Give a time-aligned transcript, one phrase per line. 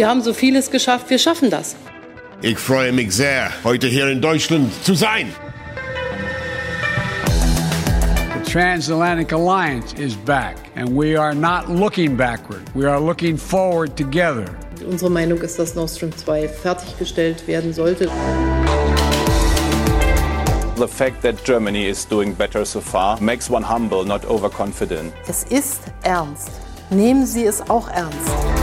[0.00, 1.76] Wir haben so vieles geschafft, wir schaffen das.
[2.40, 5.30] Ich freue mich sehr, heute hier in Deutschland zu sein.
[8.32, 12.62] The Transatlantic Alliance is back, and we are not looking backward.
[12.74, 14.46] We are looking forward together.
[14.90, 18.08] Unsere Meinung ist, dass Nord Stream 2 fertiggestellt werden sollte.
[20.78, 25.12] The fact that Germany is doing better so far makes one humble, not overconfident.
[25.28, 26.52] Es ist ernst.
[26.88, 28.59] Nehmen Sie es auch ernst.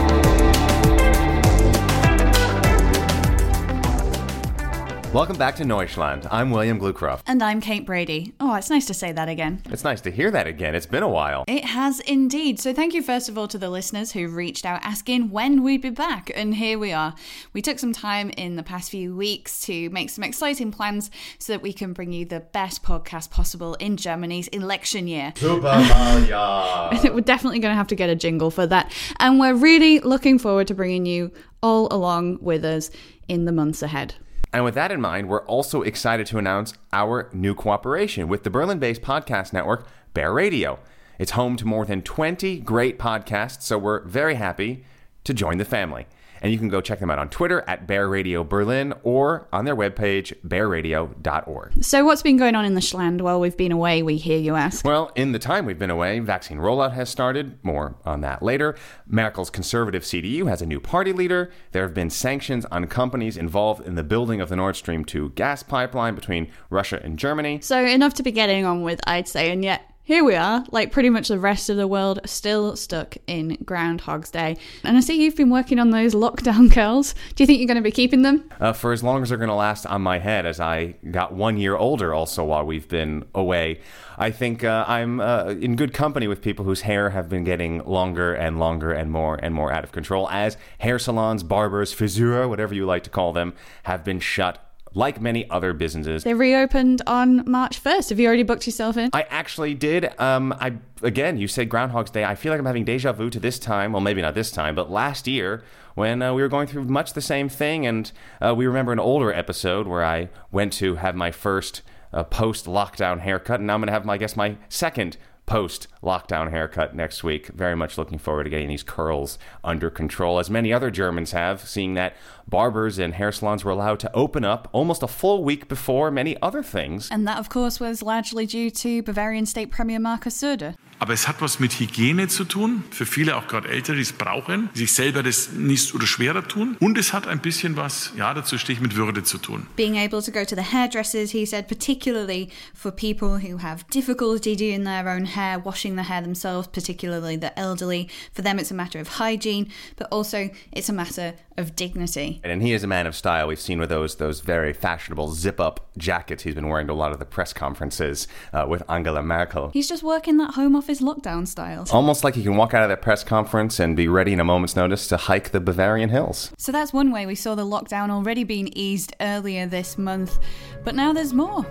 [5.17, 6.27] Welcome back to Neuschland.
[6.29, 7.21] I'm William Glucroft.
[7.25, 8.35] And I'm Kate Brady.
[8.39, 9.63] Oh, it's nice to say that again.
[9.65, 10.75] It's nice to hear that again.
[10.75, 11.43] It's been a while.
[11.47, 12.59] It has indeed.
[12.59, 15.81] So, thank you first of all to the listeners who reached out asking when we'd
[15.81, 16.31] be back.
[16.35, 17.15] And here we are.
[17.51, 21.09] We took some time in the past few weeks to make some exciting plans
[21.39, 25.33] so that we can bring you the best podcast possible in Germany's election year.
[25.35, 26.89] Super Maria.
[27.11, 28.93] We're definitely going to have to get a jingle for that.
[29.19, 31.31] And we're really looking forward to bringing you
[31.63, 32.91] all along with us
[33.27, 34.13] in the months ahead.
[34.53, 38.49] And with that in mind, we're also excited to announce our new cooperation with the
[38.49, 40.79] Berlin based podcast network, Bear Radio.
[41.19, 44.85] It's home to more than 20 great podcasts, so we're very happy
[45.23, 46.07] to join the family.
[46.41, 49.65] And you can go check them out on Twitter at Bear Radio Berlin or on
[49.65, 51.83] their webpage, bearradio.org.
[51.83, 54.55] So, what's been going on in the Schland while we've been away, we hear you
[54.55, 54.85] ask?
[54.85, 57.57] Well, in the time we've been away, vaccine rollout has started.
[57.63, 58.75] More on that later.
[59.07, 61.51] Merkel's conservative CDU has a new party leader.
[61.71, 65.31] There have been sanctions on companies involved in the building of the Nord Stream 2
[65.31, 67.59] gas pipeline between Russia and Germany.
[67.61, 70.93] So, enough to be getting on with, I'd say, and yet here we are, like
[70.93, 74.55] pretty much the rest of the world, still stuck in Groundhog's Day.
[74.85, 77.13] And I see you've been working on those lockdown curls.
[77.35, 78.49] Do you think you're going to be keeping them?
[78.57, 81.33] Uh, for as long as they're going to last on my head, as I got
[81.33, 83.81] one year older also while we've been away.
[84.17, 87.83] I think uh, I'm uh, in good company with people whose hair have been getting
[87.83, 92.47] longer and longer and more and more out of control as hair salons, barbers, friseur,
[92.47, 94.66] whatever you like to call them, have been shut
[94.97, 96.23] like many other businesses.
[96.23, 98.09] They reopened on March 1st.
[98.09, 99.11] Have you already booked yourself in?
[99.13, 100.19] I actually did.
[100.19, 102.25] Um, I again, you said Groundhog's Day.
[102.25, 103.93] I feel like I'm having deja vu to this time.
[103.93, 105.63] Well, maybe not this time, but last year
[105.93, 108.99] when uh, we were going through much the same thing, and uh, we remember an
[108.99, 111.81] older episode where I went to have my first
[112.13, 115.87] uh, post-lockdown haircut, and now I'm going to have, my, I guess, my second post
[116.03, 117.47] lockdown haircut next week.
[117.47, 121.67] Very much looking forward to getting these curls under control, as many other Germans have,
[121.67, 122.15] seeing that
[122.47, 126.39] barbers and hair salons were allowed to open up almost a full week before many
[126.41, 127.09] other things.
[127.11, 130.75] And that, of course, was largely due to Bavarian State Premier Markus Söder.
[130.99, 134.13] Aber es hat was mit Hygiene zu tun, für viele auch gerade Ältere, die es
[134.13, 136.75] brauchen, sich selber das nicht oder schwerer tun.
[136.79, 139.67] Und es hat ein bisschen was, ja, dazu stehe ich mit Würde zu tun.
[139.75, 144.55] Being able to go to the hairdressers, he said, particularly for people who have difficulty
[144.55, 148.09] doing their own hair, washing their hair themselves, particularly the elderly.
[148.33, 152.39] For them, it's a matter of hygiene, but also it's a matter of dignity.
[152.43, 153.47] And he is a man of style.
[153.47, 156.95] We've seen with those those very fashionable zip up jackets he's been wearing to a
[156.95, 159.69] lot of the press conferences uh, with Angela Merkel.
[159.69, 161.87] He's just working that home office lockdown style.
[161.91, 164.43] Almost like he can walk out of that press conference and be ready in a
[164.43, 166.51] moment's notice to hike the Bavarian hills.
[166.57, 170.37] So that's one way we saw the lockdown already being eased earlier this month,
[170.83, 171.65] but now there's more.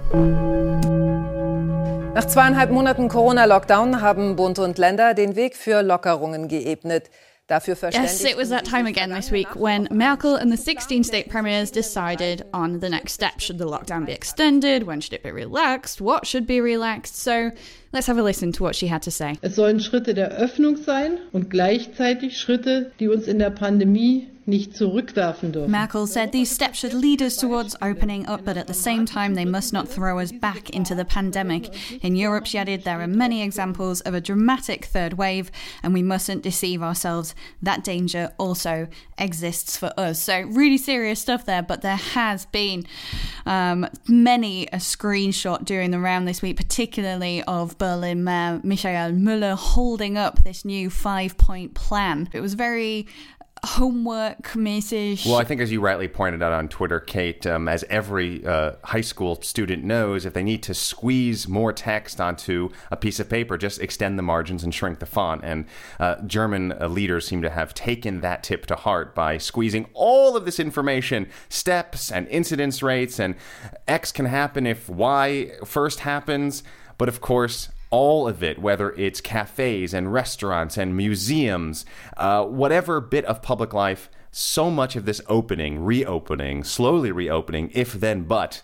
[2.14, 7.10] Nach zweieinhalb Monaten Corona-Lockdown haben Bund und Länder den Weg für Lockerungen geebnet.
[7.46, 11.28] Dafür Yes, it was that time again this week when Merkel and the 16 state
[11.28, 13.40] premiers decided on the next step.
[13.40, 14.84] Should the lockdown be extended?
[14.84, 16.00] When should it be relaxed?
[16.00, 17.14] What should be relaxed?
[17.14, 17.52] So
[17.92, 19.34] let's have a listen to what she had to say.
[19.42, 24.26] Es sollen Schritte der Öffnung sein und gleichzeitig Schritte, die uns in der Pandemie.
[25.68, 29.34] Merkel said these steps should lead us towards opening up, but at the same time,
[29.34, 31.68] they must not throw us back into the pandemic.
[32.04, 35.50] In Europe, she added, there are many examples of a dramatic third wave,
[35.82, 37.34] and we mustn't deceive ourselves.
[37.60, 38.86] That danger also
[39.18, 40.22] exists for us.
[40.22, 42.86] So, really serious stuff there, but there has been
[43.46, 49.56] um, many a screenshot during the round this week, particularly of Berlin Mayor Michael Müller
[49.56, 52.28] holding up this new five point plan.
[52.32, 53.08] It was very
[53.66, 55.26] homework message.
[55.26, 58.72] Well, I think as you rightly pointed out on Twitter, Kate, um, as every uh,
[58.84, 63.28] high school student knows, if they need to squeeze more text onto a piece of
[63.28, 65.42] paper, just extend the margins and shrink the font.
[65.44, 65.66] And
[66.00, 70.36] uh, German uh, leaders seem to have taken that tip to heart by squeezing all
[70.36, 73.34] of this information, steps and incidence rates, and
[73.88, 76.62] X can happen if Y first happens.
[76.98, 81.84] But of course, all of it, whether it's cafes and restaurants and museums,
[82.16, 87.92] uh, whatever bit of public life, so much of this opening, reopening, slowly reopening, if
[87.92, 88.62] then but,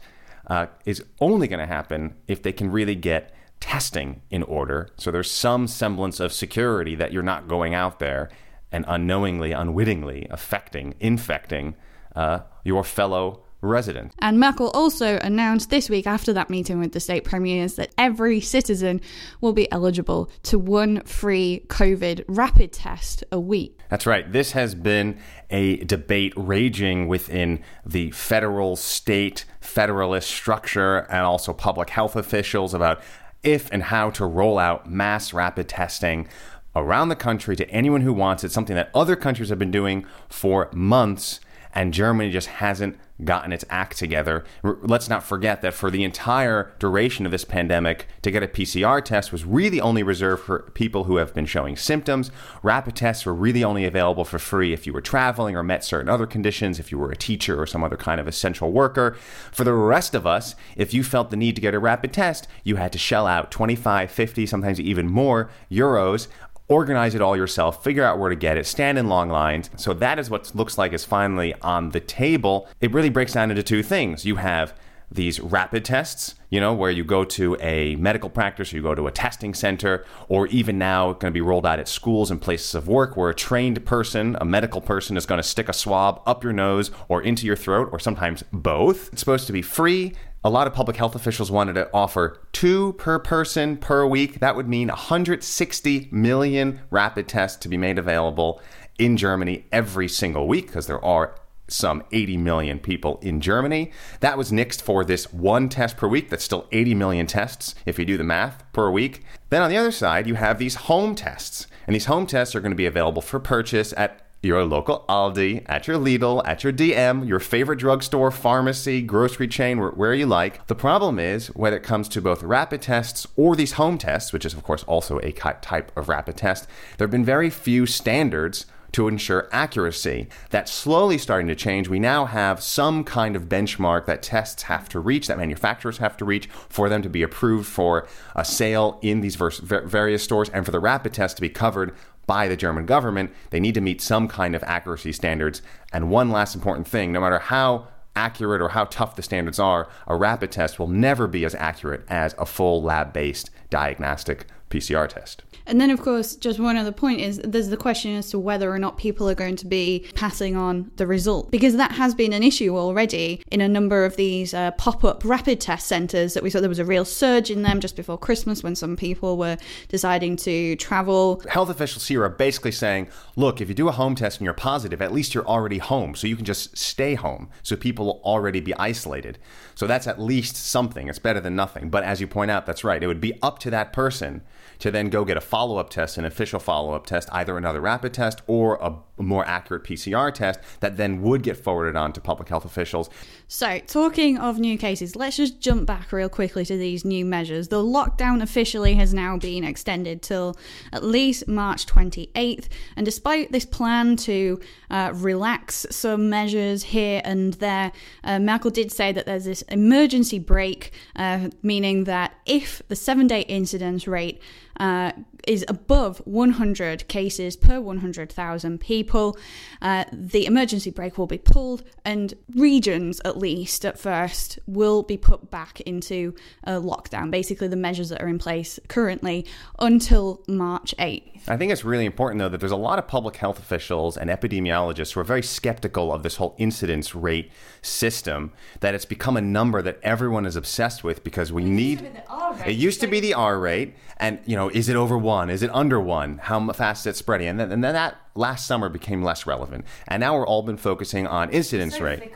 [0.49, 4.91] uh, is only going to happen if they can really get testing in order.
[4.97, 8.29] So there's some semblance of security that you're not going out there
[8.73, 11.77] and unknowingly, unwittingly affecting, infecting
[12.17, 14.13] uh, your fellow resident.
[14.19, 18.41] And Merkel also announced this week after that meeting with the state premiers that every
[18.41, 19.01] citizen
[19.41, 23.79] will be eligible to one free COVID rapid test a week.
[23.89, 24.31] That's right.
[24.31, 25.19] This has been
[25.51, 33.01] a debate raging within the federal, state, federalist structure and also public health officials about
[33.43, 36.29] if and how to roll out mass rapid testing
[36.75, 40.07] around the country to anyone who wants it, something that other countries have been doing
[40.29, 41.41] for months
[41.75, 44.45] and Germany just hasn't gotten its act together.
[44.63, 49.05] Let's not forget that for the entire duration of this pandemic, to get a PCR
[49.05, 52.31] test was really only reserved for people who have been showing symptoms.
[52.63, 56.09] Rapid tests were really only available for free if you were traveling or met certain
[56.09, 59.17] other conditions, if you were a teacher or some other kind of essential worker.
[59.51, 62.49] For the rest of us, if you felt the need to get a rapid test,
[62.65, 66.29] you had to shell out 25, 50, sometimes even more euros
[66.73, 69.71] organize it all yourself, figure out where to get it, stand in long lines.
[69.77, 72.69] So that is what looks like is finally on the table.
[72.81, 74.25] It really breaks down into two things.
[74.25, 74.75] You have
[75.11, 78.95] these rapid tests, you know, where you go to a medical practice, or you go
[78.95, 82.41] to a testing center, or even now going to be rolled out at schools and
[82.41, 85.73] places of work where a trained person, a medical person, is going to stick a
[85.75, 89.13] swab up your nose or into your throat, or sometimes both.
[89.13, 92.95] It's supposed to be free a lot of public health officials wanted to offer two
[92.95, 94.41] per person per week.
[94.41, 98.61] That would mean 160 million rapid tests to be made available
[98.99, 101.37] in Germany every single week because there are
[101.69, 103.93] some 80 million people in Germany.
[104.21, 106.29] That was nixed for this one test per week.
[106.29, 109.25] That's still 80 million tests if you do the math per week.
[109.51, 111.67] Then on the other side, you have these home tests.
[111.87, 115.65] And these home tests are going to be available for purchase at your local Aldi,
[115.67, 120.67] at your Lidl, at your DM, your favorite drugstore, pharmacy, grocery chain, where you like.
[120.67, 124.45] The problem is when it comes to both rapid tests or these home tests, which
[124.45, 126.67] is, of course, also a type of rapid test,
[126.99, 130.29] there have been very few standards to ensure accuracy.
[130.51, 131.89] That's slowly starting to change.
[131.89, 136.17] We now have some kind of benchmark that tests have to reach, that manufacturers have
[136.19, 138.07] to reach for them to be approved for
[138.37, 141.95] a sale in these various stores and for the rapid test to be covered
[142.27, 143.33] by the German government.
[143.51, 145.63] They need to meet some kind of accuracy standards.
[145.93, 149.89] And one last important thing no matter how accurate or how tough the standards are,
[150.07, 155.09] a rapid test will never be as accurate as a full lab based diagnostic PCR
[155.09, 155.45] test.
[155.67, 158.73] And then, of course, just one other point is there's the question as to whether
[158.73, 162.33] or not people are going to be passing on the result, because that has been
[162.33, 166.43] an issue already in a number of these uh, pop up rapid test centres that
[166.43, 169.37] we saw there was a real surge in them just before Christmas when some people
[169.37, 169.57] were
[169.89, 171.41] deciding to travel.
[171.49, 174.55] Health officials here are basically saying, look, if you do a home test and you're
[174.55, 178.21] positive, at least you're already home, so you can just stay home, so people will
[178.25, 179.39] already be isolated.
[179.75, 181.09] So that's at least something.
[181.09, 181.89] It's better than nothing.
[181.89, 183.03] But as you point out, that's right.
[183.03, 184.43] It would be up to that person
[184.79, 187.81] to then go get a follow up test, an official follow up test, either another
[187.81, 192.21] rapid test or a more accurate PCR test that then would get forwarded on to
[192.21, 193.09] public health officials.
[193.49, 197.69] So, talking of new cases, let's just jump back real quickly to these new measures.
[197.69, 200.57] The lockdown officially has now been extended till
[200.93, 204.61] at least March 28th, and despite this plan to
[204.91, 207.93] uh, relax some measures here and there,
[208.25, 213.27] uh, Merkel did say that there's this emergency brake, uh, meaning that if the seven
[213.27, 214.41] day incidence rate
[214.81, 215.13] uh,
[215.47, 219.37] is above 100 cases per 100,000 people,
[219.81, 225.17] uh, the emergency brake will be pulled, and regions, at least at first, will be
[225.17, 227.31] put back into a lockdown.
[227.31, 229.47] Basically, the measures that are in place currently
[229.79, 231.49] until March 8th.
[231.49, 234.31] I think it's really important, though, that there's a lot of public health officials and
[234.31, 237.51] epidemiologists who are very skeptical of this whole incidence rate
[237.83, 242.01] system, that it's become a number that everyone is obsessed with because we it need.
[242.01, 245.32] Used it used to be the R rate, and, you know, is it over one?
[245.51, 246.39] Is it under one?
[246.39, 247.49] How fast is it spreading?
[247.49, 249.85] And then, and then that last summer became less relevant.
[250.09, 252.33] And now we're all been focusing on incidence so rate.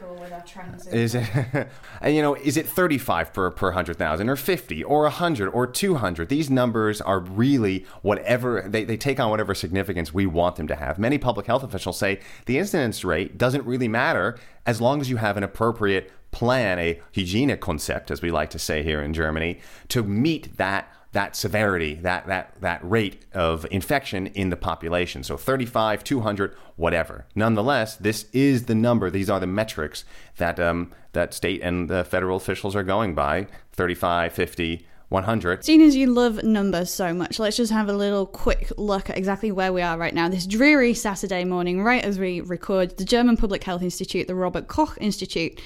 [0.93, 1.29] Is it,
[2.01, 6.29] and you know, is it 35 per per 100,000 or 50 or 100 or 200?
[6.29, 10.77] These numbers are really whatever they, they take on whatever significance we want them to
[10.77, 10.99] have.
[10.99, 15.17] Many public health officials say the incidence rate doesn't really matter as long as you
[15.17, 19.59] have an appropriate plan, a hygienic concept, as we like to say here in Germany,
[19.89, 25.23] to meet that that severity, that that that rate of infection in the population.
[25.23, 27.25] So 35, 200, whatever.
[27.35, 29.09] Nonetheless, this is the number.
[29.09, 30.05] These are the metrics
[30.37, 33.47] that um, that state and the federal officials are going by.
[33.73, 34.87] 35, 50.
[35.17, 35.65] 100.
[35.65, 39.19] Seeing as you love numbers so much, let's just have a little quick look at
[39.19, 40.29] exactly where we are right now.
[40.29, 44.69] This dreary Saturday morning, right as we record, the German Public Health Institute, the Robert
[44.69, 45.61] Koch Institute,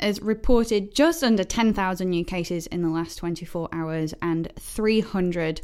[0.00, 5.60] has reported just under 10,000 new cases in the last 24 hours and 300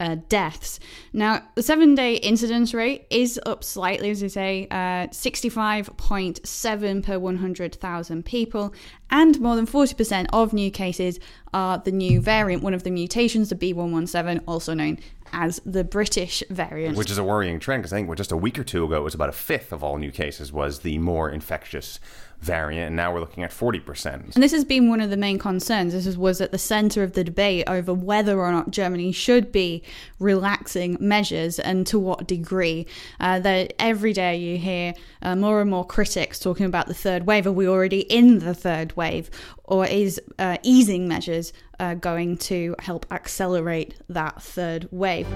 [0.00, 0.80] uh, deaths.
[1.12, 7.18] Now, the seven day incidence rate is up slightly, as I say, uh, 65.7 per
[7.18, 8.74] 100,000 people,
[9.10, 11.20] and more than 40% of new cases
[11.52, 14.98] are the new variant, one of the mutations, the B117, also known
[15.32, 16.96] as the British variant.
[16.96, 19.04] Which is a worrying trend because I think just a week or two ago, it
[19.04, 21.98] was about a fifth of all new cases was the more infectious
[22.44, 24.34] variant, and now we're looking at 40%.
[24.34, 25.92] And this has been one of the main concerns.
[25.92, 29.82] This was at the center of the debate over whether or not Germany should be
[30.18, 32.86] relaxing measures and to what degree.
[33.18, 37.26] Uh, that every day you hear uh, more and more critics talking about the third
[37.26, 37.46] wave.
[37.46, 39.30] Are we already in the third wave?
[39.64, 45.26] Or is uh, easing measures uh, going to help accelerate that third wave?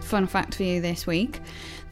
[0.00, 1.40] Fun fact for you this week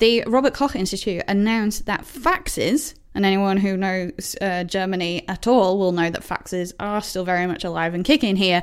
[0.01, 5.79] the Robert Koch Institute announced that faxes, and anyone who knows uh, Germany at all
[5.79, 8.63] will know that faxes are still very much alive and kicking here,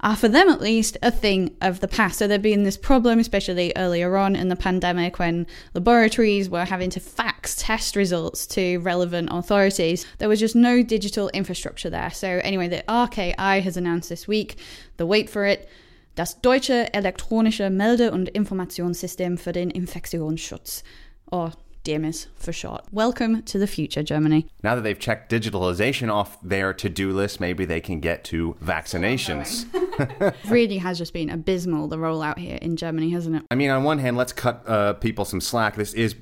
[0.00, 2.18] are for them at least a thing of the past.
[2.18, 6.90] So there'd been this problem, especially earlier on in the pandemic when laboratories were having
[6.90, 10.04] to fax test results to relevant authorities.
[10.18, 12.10] There was just no digital infrastructure there.
[12.10, 14.56] So anyway, the RKI has announced this week,
[14.96, 15.68] the wait for it,
[16.14, 20.84] das Deutsche Elektronische Melde- und Informationssystem für den Infektionsschutz,
[21.30, 21.52] oh, or
[21.84, 22.84] DEMIS for short.
[22.92, 24.46] Welcome to the future, Germany.
[24.62, 28.56] Now that they've checked digitalization off their to do list, maybe they can get to
[28.62, 29.66] vaccinations.
[30.48, 33.42] really has just been abysmal, the rollout here in Germany, hasn't it?
[33.50, 35.76] I mean, on one hand, let's cut uh, people some slack.
[35.76, 36.14] This is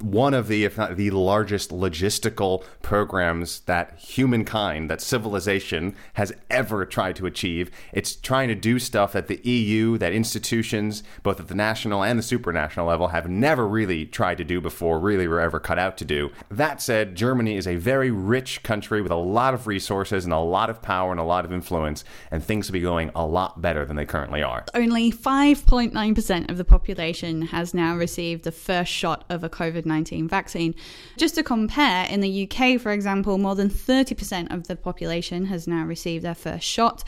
[0.00, 6.84] one of the, if not the largest logistical programs that humankind, that civilization has ever
[6.84, 7.70] tried to achieve.
[7.92, 12.18] It's trying to do stuff that the EU, that institutions, both at the national and
[12.18, 15.96] the supranational level, have never really tried to do before, really were ever cut out
[15.98, 16.30] to do.
[16.50, 20.38] That said, Germany is a very rich country with a lot of resources and a
[20.38, 23.60] lot of power and a lot of influence, and things will be going a lot
[23.60, 24.64] better than they currently are.
[24.74, 30.28] Only 5.9% of the population has now received the first shot of a COVID 19
[30.28, 30.74] vaccine.
[31.16, 35.66] Just to compare, in the UK, for example, more than 30% of the population has
[35.66, 37.04] now received their first shot.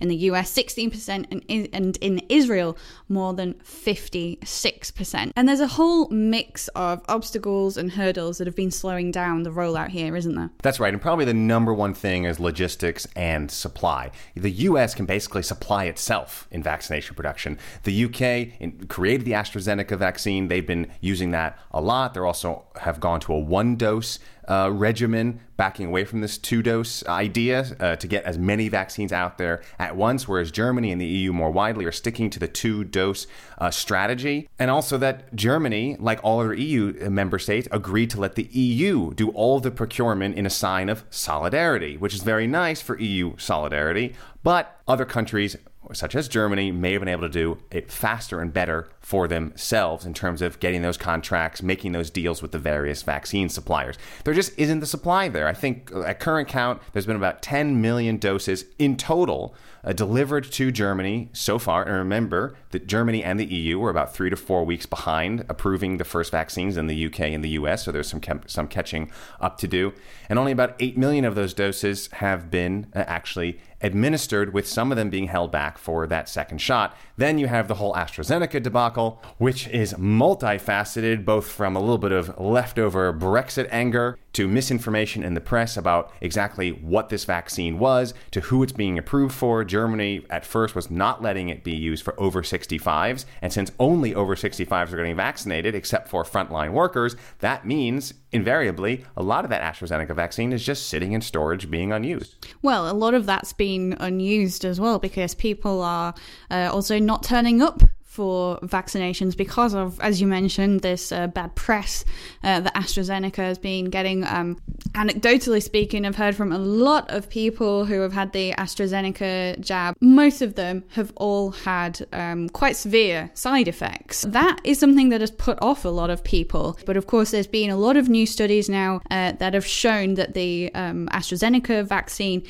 [0.00, 2.76] In the US, 16%, and in Israel,
[3.08, 5.32] more than 56%.
[5.36, 9.50] And there's a whole mix of obstacles and hurdles that have been slowing down the
[9.50, 10.50] rollout here, isn't there?
[10.62, 10.92] That's right.
[10.92, 14.10] And probably the number one thing is logistics and supply.
[14.34, 17.58] The US can basically supply itself in vaccination production.
[17.84, 20.48] The UK created the AstraZeneca vaccine.
[20.48, 22.14] They've been using that a lot.
[22.14, 26.62] They also have gone to a one dose uh, regimen, backing away from this two
[26.62, 31.00] dose idea uh, to get as many vaccines out there at once, whereas Germany and
[31.00, 33.26] the EU more widely are sticking to the two dose
[33.58, 34.48] uh, strategy.
[34.58, 39.14] And also that Germany, like all other EU member states, agreed to let the EU
[39.14, 43.34] do all the procurement in a sign of solidarity, which is very nice for EU
[43.38, 44.14] solidarity.
[44.42, 45.56] But other countries
[45.94, 50.04] such as Germany, may have been able to do it faster and better for themselves
[50.04, 53.96] in terms of getting those contracts, making those deals with the various vaccine suppliers.
[54.24, 55.46] There just isn't the supply there.
[55.46, 59.54] I think at current count, there's been about 10 million doses in total
[59.86, 61.84] uh, delivered to Germany so far.
[61.84, 65.98] And remember that Germany and the EU were about three to four weeks behind approving
[65.98, 69.56] the first vaccines in the UK and the US, so there's some some catching up
[69.58, 69.92] to do.
[70.28, 74.90] And only about 8 million of those doses have been uh, actually administered, with some
[74.90, 76.96] of them being held back for that second shot.
[77.16, 82.12] Then you have the whole AstraZeneca debacle, which is multifaceted, both from a little bit
[82.12, 88.12] of leftover Brexit anger to misinformation in the press about exactly what this vaccine was,
[88.30, 89.64] to who it's being approved for.
[89.64, 94.14] Germany at first was not letting it be used for over 65s, and since only
[94.14, 99.50] over 65s are getting vaccinated, except for frontline workers, that means invariably a lot of
[99.50, 102.46] that AstraZeneca vaccine is just sitting in storage being unused.
[102.60, 106.14] Well, a lot of that's been unused as well because people are
[106.50, 107.82] uh, also not turning up
[108.16, 112.02] for vaccinations because of, as you mentioned, this uh, bad press
[112.42, 114.24] uh, that AstraZeneca has been getting.
[114.24, 114.56] Um,
[114.92, 119.96] anecdotally speaking, I've heard from a lot of people who have had the AstraZeneca jab.
[120.00, 124.22] Most of them have all had um, quite severe side effects.
[124.22, 126.78] That is something that has put off a lot of people.
[126.86, 130.14] But of course, there's been a lot of new studies now uh, that have shown
[130.14, 132.42] that the um, AstraZeneca vaccine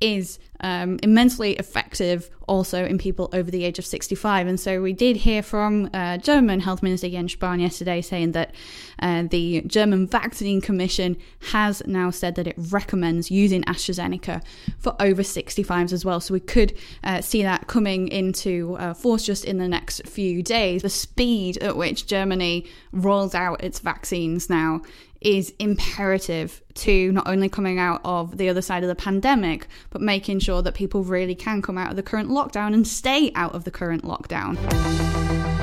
[0.00, 4.46] is um, immensely effective also in people over the age of 65.
[4.46, 8.54] And so we did hear from uh, German Health Minister Jens Spahn yesterday saying that
[8.98, 11.16] uh, the German Vaccine Commission
[11.50, 14.42] has now said that it recommends using AstraZeneca
[14.78, 16.20] for over 65s as well.
[16.20, 20.42] So we could uh, see that coming into uh, force just in the next few
[20.42, 20.82] days.
[20.82, 24.82] The speed at which Germany rolls out its vaccines now
[25.24, 30.00] is imperative to not only coming out of the other side of the pandemic, but
[30.00, 33.54] making sure that people really can come out of the current lockdown and stay out
[33.54, 35.53] of the current lockdown.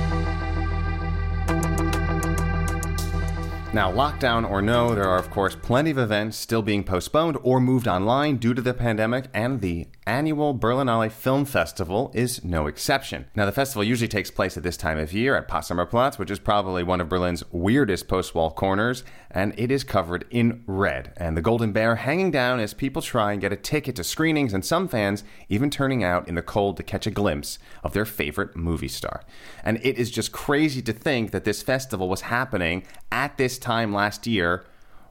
[3.73, 7.61] Now, lockdown or no, there are, of course, plenty of events still being postponed or
[7.61, 13.27] moved online due to the pandemic, and the annual Berlinale Film Festival is no exception.
[13.33, 16.29] Now, the festival usually takes place at this time of year at Potsdamer Platz, which
[16.29, 21.13] is probably one of Berlin's weirdest post wall corners, and it is covered in red,
[21.15, 24.53] and the Golden Bear hanging down as people try and get a ticket to screenings,
[24.53, 28.03] and some fans even turning out in the cold to catch a glimpse of their
[28.03, 29.23] favorite movie star.
[29.63, 33.93] And it is just crazy to think that this festival was happening at this time
[33.93, 34.65] last year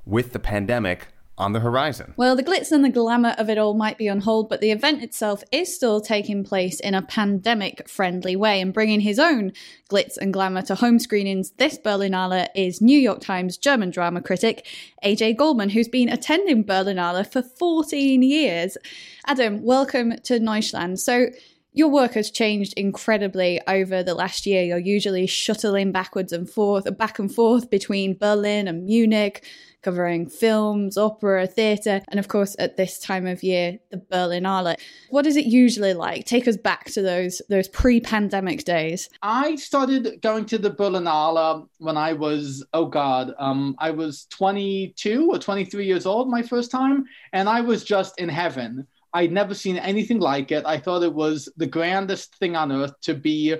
[0.04, 1.08] with the pandemic
[1.40, 2.12] on the horizon.
[2.18, 4.70] Well, the glitz and the glamour of it all might be on hold, but the
[4.70, 9.52] event itself is still taking place in a pandemic friendly way and bringing his own
[9.88, 11.52] glitz and glamour to home screenings.
[11.52, 14.66] This Berlinale is New York Times German drama critic
[15.02, 18.76] AJ Goldmann, who's been attending Berlinale for 14 years.
[19.26, 20.98] Adam, welcome to Neuschland.
[20.98, 21.28] So,
[21.72, 24.62] your work has changed incredibly over the last year.
[24.62, 29.44] You're usually shuttling backwards and forth, back and forth between Berlin and Munich,
[29.82, 34.76] covering films, opera, theatre, and of course, at this time of year, the Berlinale.
[35.10, 36.26] What is it usually like?
[36.26, 39.08] Take us back to those those pre-pandemic days.
[39.22, 45.28] I started going to the Berlinale when I was oh god, um, I was 22
[45.30, 48.86] or 23 years old my first time, and I was just in heaven.
[49.12, 50.64] I'd never seen anything like it.
[50.66, 53.56] I thought it was the grandest thing on earth to be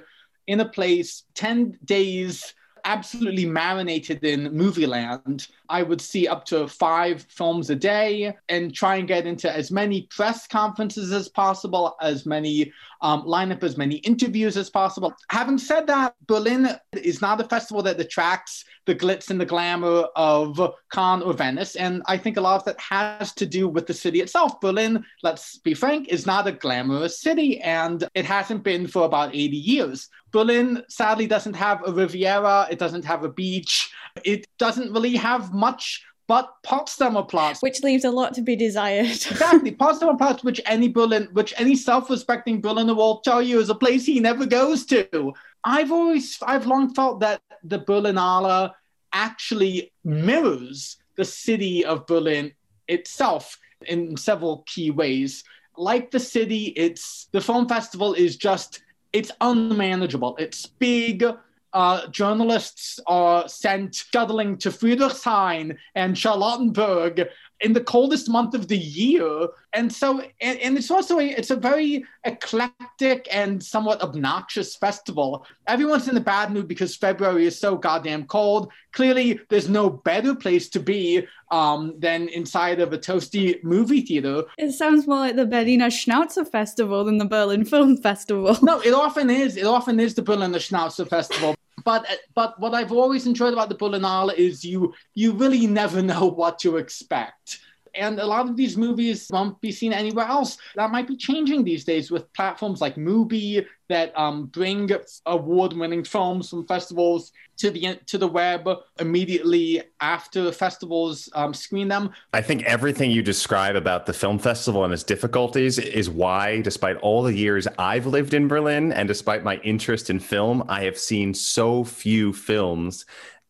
[0.47, 2.55] in a place 10 days
[2.85, 5.49] absolutely marinated in movie land.
[5.69, 9.71] I would see up to five films a day and try and get into as
[9.71, 12.73] many press conferences as possible, as many
[13.03, 15.15] um, line up as many interviews as possible.
[15.31, 20.07] Having said that, Berlin is not a festival that attracts the glitz and the glamour
[20.17, 20.61] of
[20.93, 21.77] Cannes or Venice.
[21.77, 24.61] And I think a lot of that has to do with the city itself.
[24.61, 29.35] Berlin, let's be frank, is not a glamorous city, and it hasn't been for about
[29.35, 30.09] 80 years.
[30.33, 33.91] Berlin sadly doesn't have a Riviera, it doesn't have a beach,
[34.25, 39.07] it doesn't really have much but Potsdamer Platz, which leaves a lot to be desired.
[39.07, 43.75] exactly, Potsdamer Platz, which any Berlin, which any self-respecting Berliner will tell you is a
[43.75, 45.35] place he never goes to.
[45.65, 48.71] I've always, I've long felt that the Berlinale
[49.13, 52.53] actually mirrors the city of Berlin
[52.87, 55.43] itself in several key ways.
[55.77, 60.37] Like the city, it's the film festival is just it's unmanageable.
[60.39, 61.25] It's big
[61.73, 67.29] uh, journalists are sent scuttling to Friedrichshain and Charlottenburg
[67.61, 69.49] in the coldest month of the year.
[69.73, 75.47] And so, and, and, it's also a, it's a very eclectic and somewhat obnoxious festival.
[75.67, 78.73] Everyone's in a bad mood because February is so goddamn cold.
[78.93, 84.45] Clearly, there's no better place to be um, than inside of a toasty movie theater.
[84.59, 88.59] It sounds more like the Berliner Schnauzer Festival than the Berlin Film Festival.
[88.63, 89.57] No, it often is.
[89.57, 93.69] It often is the Berliner Schnauzer Festival but uh, but what I've always enjoyed about
[93.69, 97.61] the Berlinale is you you really never know what to expect.
[97.95, 100.59] And a lot of these movies won't be seen anywhere else.
[100.77, 104.91] That might be changing these days with platforms like Mubi that um, bring
[105.27, 108.67] award-winning films from festivals to the to the web
[108.99, 112.11] immediately after festivals um, screen them.
[112.33, 116.97] I think everything you describe about the film festival and its difficulties is why, despite
[116.97, 120.99] all the years I've lived in Berlin and despite my interest in film, I have
[120.99, 123.05] seen so few films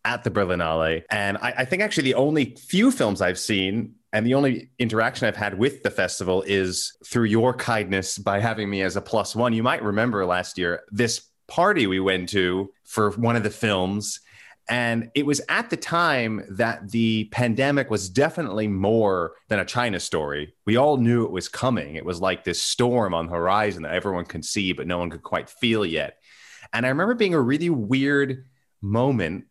[0.05, 1.05] at the Berlinale.
[1.11, 5.29] And I, I think actually the only few films I've seen and the only interaction
[5.29, 9.37] I've had with the festival is through your kindness by having me as a plus
[9.37, 9.53] one.
[9.53, 14.21] You might remember last year this party we went to for one of the films.
[14.69, 19.99] And it was at the time that the pandemic was definitely more than a China
[19.99, 20.55] story.
[20.65, 21.97] We all knew it was coming.
[21.97, 25.11] It was like this storm on the horizon that everyone could see, but no one
[25.11, 26.19] could quite feel yet.
[26.73, 28.45] And I remember being a really weird
[28.81, 29.47] moment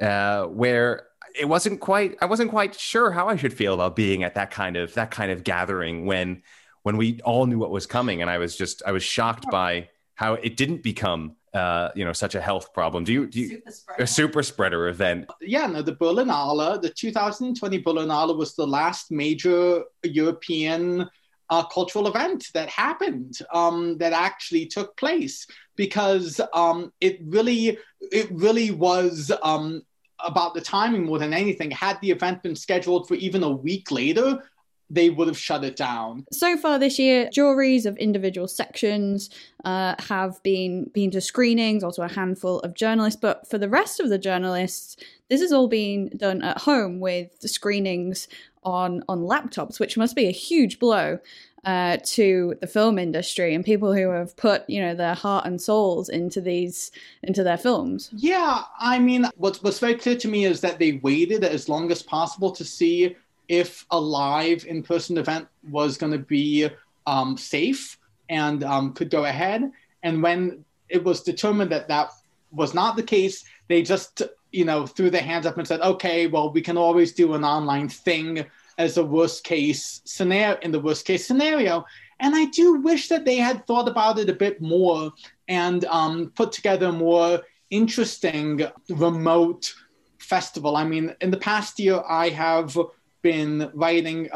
[0.00, 1.07] uh, where
[1.38, 4.50] it wasn't quite i wasn't quite sure how i should feel about being at that
[4.50, 6.42] kind of that kind of gathering when
[6.82, 8.22] when we all knew what was coming.
[8.22, 12.12] And i was just i was shocked by how it didn't become uh, you know
[12.12, 13.04] such a health problem.
[13.04, 15.30] Do you, do you super a super spreader event.
[15.40, 21.08] Yeah no the berlinale the 2020 berlinale was the last major european
[21.50, 27.78] uh, cultural event that happened um, that actually took place because um, it really
[28.12, 29.82] it really was um,
[30.24, 31.70] about the timing more than anything.
[31.70, 34.42] Had the event been scheduled for even a week later,
[34.90, 36.24] they would have shut it down.
[36.32, 39.28] So far this year, juries of individual sections
[39.64, 43.20] uh, have been been to screenings, also a handful of journalists.
[43.20, 44.96] But for the rest of the journalists,
[45.28, 48.28] this has all been done at home with the screenings
[48.64, 51.18] on on laptops, which must be a huge blow
[51.64, 55.60] uh, to the film industry and people who have put you know their heart and
[55.60, 56.90] souls into these
[57.22, 58.10] into their films.
[58.12, 61.90] Yeah, I mean, what's what's very clear to me is that they waited as long
[61.90, 63.16] as possible to see
[63.48, 66.68] if a live in person event was going to be
[67.06, 69.70] um, safe and um, could go ahead.
[70.02, 72.12] And when it was determined that that
[72.52, 76.26] was not the case, they just you know threw their hands up and said, "Okay,
[76.26, 78.46] well, we can always do an online thing."
[78.78, 81.84] As a worst case scenario in the worst case scenario.
[82.20, 85.12] And I do wish that they had thought about it a bit more
[85.48, 89.74] and um, put together a more interesting remote
[90.18, 90.76] festival.
[90.76, 92.76] I mean, in the past year, I have
[93.22, 94.28] been writing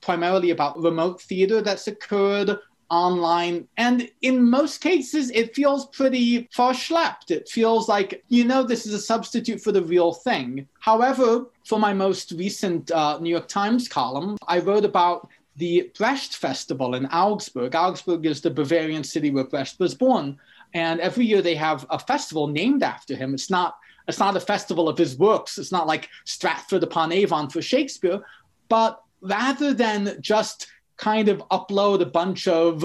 [0.00, 2.58] primarily about remote theater that's occurred
[2.90, 3.66] online.
[3.76, 7.30] And in most cases, it feels pretty far schlepped.
[7.30, 10.68] It feels like, you know, this is a substitute for the real thing.
[10.78, 16.36] However, for my most recent uh, New York Times column, I wrote about the Brecht
[16.36, 17.74] Festival in Augsburg.
[17.74, 20.38] Augsburg is the Bavarian city where Brecht was born.
[20.74, 23.34] And every year they have a festival named after him.
[23.34, 23.76] It's not
[24.08, 25.58] it's not a festival of his works.
[25.58, 28.20] It's not like Stratford upon Avon for Shakespeare,
[28.68, 32.84] but rather than just kind of upload a bunch of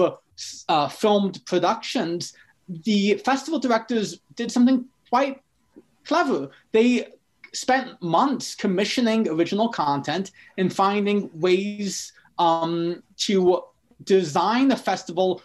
[0.68, 2.34] uh, filmed productions,
[2.68, 5.42] the festival directors did something quite
[6.04, 6.50] clever.
[6.72, 7.06] They
[7.52, 13.62] spent months commissioning original content and finding ways um, to
[14.04, 15.42] design a festival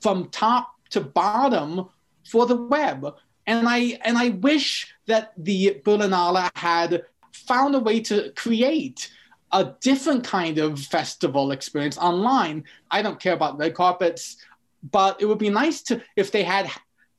[0.00, 1.88] from top to bottom
[2.24, 3.14] for the web.
[3.46, 9.12] And I and I wish that the Berlinale had found a way to create
[9.52, 12.64] a different kind of festival experience online.
[12.90, 14.36] I don't care about red carpets,
[14.90, 16.70] but it would be nice to if they had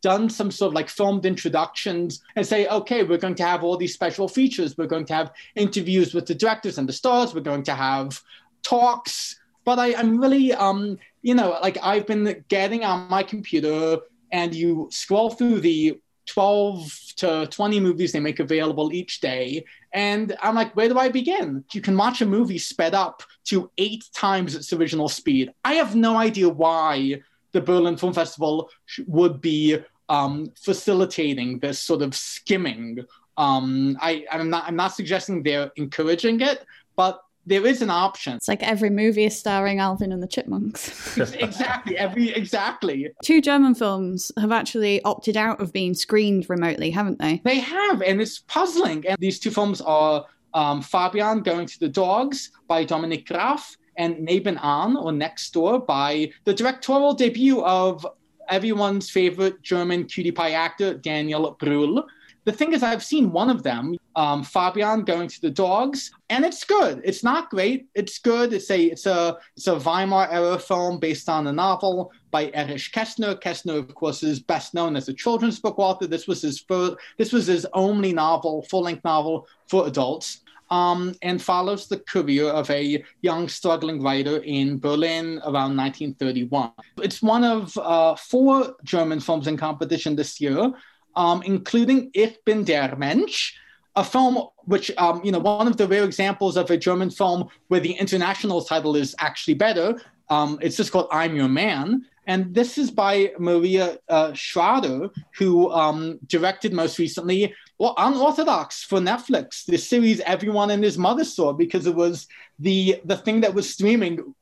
[0.02, 3.78] done some sort of like filmed introductions and say, okay, we're going to have all
[3.78, 4.78] these special features.
[4.78, 7.34] We're going to have interviews with the directors and the stars.
[7.34, 8.22] We're going to have
[8.62, 9.40] talks.
[9.66, 13.98] But I, I'm really, um, you know, like I've been getting on my computer
[14.32, 19.66] and you scroll through the 12 to 20 movies they make available each day.
[19.94, 21.64] And I'm like, where do I begin?
[21.74, 25.52] You can watch a movie sped up to eight times its original speed.
[25.66, 27.22] I have no idea why
[27.54, 28.70] the Berlin Film Festival
[29.08, 29.78] would be
[30.10, 33.00] um, facilitating this sort of skimming.
[33.38, 38.36] Um, I, I'm not I'm not suggesting they're encouraging it, but there is an option.
[38.36, 41.18] It's like every movie is starring Alvin and the Chipmunks.
[41.36, 43.10] exactly, every exactly.
[43.24, 47.42] Two German films have actually opted out of being screened remotely, haven't they?
[47.46, 49.08] They have, and it's puzzling.
[49.08, 54.28] And these two films are um, Fabian Going to the Dogs by Dominik Graf and
[54.28, 58.06] Nebenan or Next Door by the directorial debut of
[58.50, 62.04] everyone's favorite German cutie pie actor, Daniel Brühl.
[62.44, 66.44] The thing is, I've seen one of them, um, Fabian going to the dogs, and
[66.44, 67.02] it's good.
[67.06, 67.88] It's not great.
[67.94, 68.52] It's good.
[68.52, 72.92] It's a it's a it's a Weimar era film based on a novel by Erich
[72.92, 73.40] Kästner.
[73.40, 76.08] Kästner, of course, is best known as a children's book author.
[76.08, 80.42] This was his first, this was his only novel, full length novel for adults.
[80.70, 86.72] Um, and follows the career of a young struggling writer in Berlin around 1931.
[87.02, 90.74] It's one of uh, four German films in competition this year
[91.18, 93.60] um, including Ich bin der Mensch,
[93.98, 97.50] a film which, um, you know, one of the rare examples of a German film
[97.68, 100.00] where the international title is actually better.
[100.30, 102.06] Um, it's just called I'm Your Man.
[102.28, 109.00] And this is by Maria uh, Schrader, who um, directed most recently well, Unorthodox for
[109.00, 112.28] Netflix, the series everyone and his mother saw because it was
[112.60, 114.34] the the thing that was streaming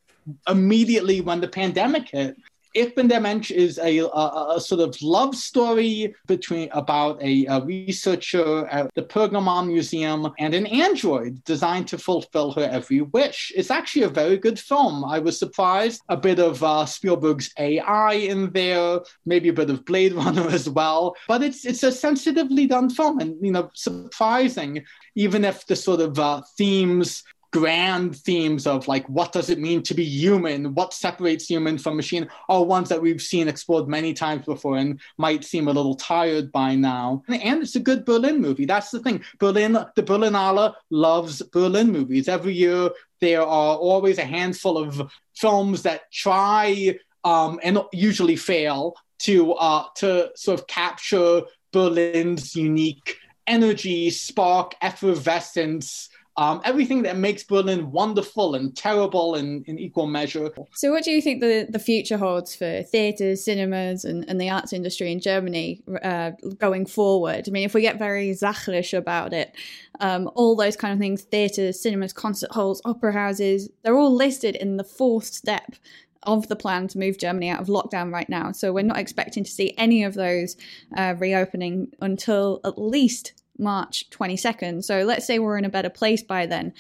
[0.48, 2.38] immediately when the pandemic hit.
[2.78, 7.62] Ich bin der is a, a, a, sort of love story between about a, a,
[7.62, 13.54] researcher at the Pergamon Museum and an android designed to fulfill her every wish.
[13.56, 15.06] It's actually a very good film.
[15.06, 16.02] I was surprised.
[16.10, 20.70] A bit of uh, Spielberg's AI in there, maybe a bit of Blade Runner as
[20.70, 21.16] well.
[21.30, 24.84] But it's it's a sensitively done film, and you know, surprising.
[25.16, 27.24] Even if the sort of uh, themes
[27.56, 30.76] grand themes of like what does it mean to be human?
[30.76, 35.00] What separates human from machine are ones that we've seen explored many times before and
[35.18, 37.24] might seem a little tired by now.
[37.30, 38.66] And it's a good berlin movie.
[38.66, 39.24] That's the thing.
[39.40, 42.28] Berlin the berlinale loves berlin movies.
[42.28, 42.90] Every year
[43.22, 49.86] there are always a handful of films that try um, and usually fail to uh,
[49.96, 53.16] to sort of capture berlin's unique
[53.48, 60.52] energy spark effervescence um, everything that makes Berlin wonderful and terrible in, in equal measure.
[60.74, 64.50] So, what do you think the, the future holds for theatres, cinemas, and, and the
[64.50, 67.46] arts industry in Germany uh, going forward?
[67.48, 69.56] I mean, if we get very sachlich about it,
[70.02, 74.56] um, all those kind of things theatres, cinemas, concert halls, opera houses they're all listed
[74.56, 75.76] in the fourth step
[76.24, 78.52] of the plan to move Germany out of lockdown right now.
[78.52, 80.58] So we're not expecting to see any of those
[80.98, 84.84] uh, reopening until at least March 22nd.
[84.84, 86.74] So let's say we're in a better place by then.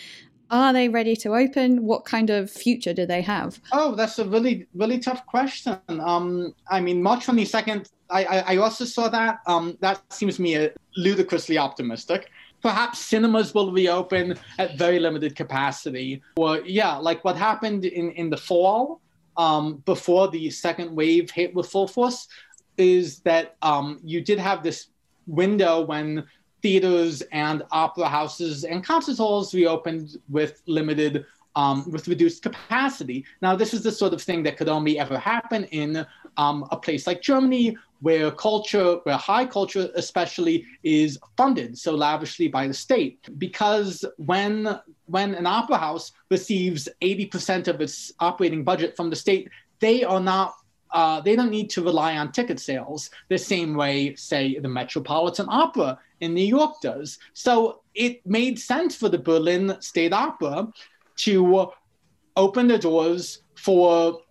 [0.52, 1.84] Are they ready to open?
[1.84, 3.60] What kind of future do they have?
[3.72, 5.78] Oh, that's a really, really tough question.
[5.88, 9.40] Um, I mean, March 22nd, I, I, I also saw that.
[9.48, 12.30] Um, that seems to me ludicrously optimistic
[12.66, 18.28] perhaps cinemas will reopen at very limited capacity or yeah like what happened in in
[18.28, 19.00] the fall
[19.38, 22.28] um, before the second wave hit with full force
[22.78, 24.88] is that um, you did have this
[25.28, 26.26] window when
[26.65, 31.23] theaters and opera houses and concert halls reopened with limited
[31.56, 33.23] um, with reduced capacity.
[33.39, 36.04] Now, this is the sort of thing that could only ever happen in
[36.38, 42.47] um, a place like Germany, where culture, where high culture especially, is funded so lavishly
[42.47, 43.19] by the state.
[43.38, 49.49] Because when when an opera house receives 80% of its operating budget from the state,
[49.80, 50.56] they are not
[50.95, 55.45] uh, they don't need to rely on ticket sales the same way, say, the Metropolitan
[55.49, 57.19] Opera in New York does.
[57.34, 60.69] So it made sense for the Berlin State Opera
[61.17, 61.69] to
[62.38, 64.21] open the doors for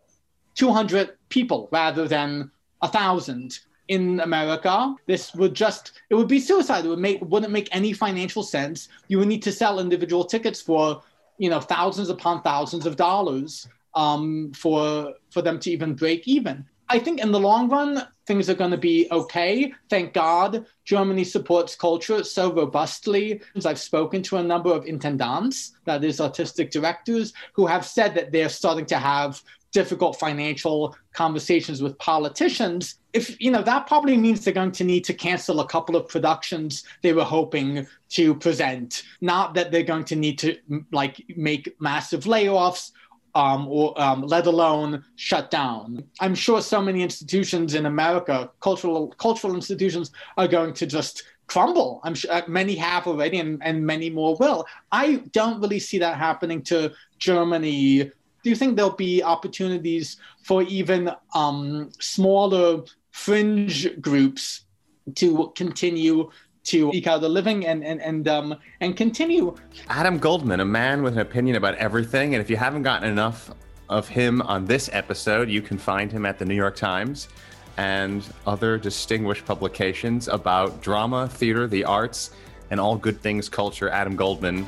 [0.54, 2.50] 200 people rather than
[2.80, 4.94] a thousand in America.
[5.06, 6.86] This would just it would be suicide.
[6.86, 8.88] It would make wouldn't make any financial sense.
[9.08, 11.02] You would need to sell individual tickets for
[11.36, 16.64] you know thousands upon thousands of dollars um, for for them to even break even.
[16.88, 19.72] I think in the long run, things are going to be okay.
[19.88, 23.40] Thank God Germany supports culture so robustly.
[23.64, 28.32] I've spoken to a number of intendants, that is, artistic directors, who have said that
[28.32, 34.44] they're starting to have difficult financial conversations with politicians if you know that probably means
[34.44, 39.02] they're going to need to cancel a couple of productions they were hoping to present
[39.20, 40.56] not that they're going to need to
[40.92, 42.92] like make massive layoffs
[43.34, 46.04] um, or um, let alone shut down.
[46.20, 52.00] I'm sure so many institutions in America, cultural cultural institutions, are going to just crumble.
[52.04, 54.66] I'm sure uh, many have already, and, and many more will.
[54.92, 58.10] I don't really see that happening to Germany
[58.44, 64.66] do you think there'll be opportunities for even um, smaller fringe groups
[65.14, 66.30] to continue
[66.64, 69.54] to eke out a living and and and um and continue.
[69.88, 73.50] Adam Goldmann, a man with an opinion about everything, and if you haven't gotten enough
[73.88, 77.28] of him on this episode, you can find him at the New York Times
[77.76, 82.30] and other distinguished publications about drama, theater, the arts,
[82.70, 83.88] and all good things culture.
[83.88, 84.66] Adam Goldmann,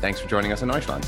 [0.00, 1.06] thanks for joining us in Deutschland.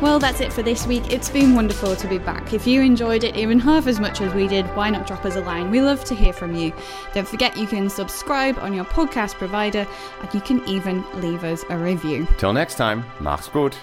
[0.00, 1.12] Well, that's it for this week.
[1.12, 2.52] It's been wonderful to be back.
[2.52, 5.34] If you enjoyed it even half as much as we did, why not drop us
[5.34, 5.72] a line?
[5.72, 6.72] We love to hear from you.
[7.14, 9.88] Don't forget you can subscribe on your podcast provider
[10.20, 12.28] and you can even leave us a review.
[12.38, 13.76] Till next time, mach's gut.